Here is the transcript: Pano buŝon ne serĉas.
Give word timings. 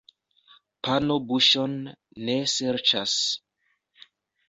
Pano 0.87 1.17
buŝon 1.33 1.77
ne 2.25 2.41
serĉas. 2.57 3.17